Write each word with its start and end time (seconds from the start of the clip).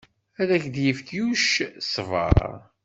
Ad 0.41 0.49
ak-d-yefk 0.57 1.07
Yuc 1.17 1.45
ṣṣber. 1.83 2.53